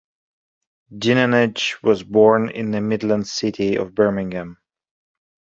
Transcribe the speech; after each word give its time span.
Dinenage 0.97 1.77
was 1.83 2.01
born 2.01 2.49
in 2.49 2.71
the 2.71 2.81
Midlands 2.81 3.31
city 3.31 3.75
of 3.75 3.93
Birmingham. 3.93 4.57